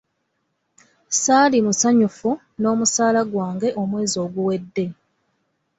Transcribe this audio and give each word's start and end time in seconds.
Saali 1.21 1.57
musanyufu 1.65 2.29
n'omusaala 2.61 3.21
gwange 3.31 3.69
omwezi 3.81 4.17
oguwedde. 4.25 4.85